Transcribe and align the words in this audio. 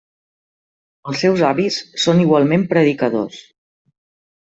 Els 1.11 1.19
seus 1.25 1.43
avis 1.49 1.77
són 2.05 2.21
igualment 2.23 2.63
predicadors. 2.73 3.43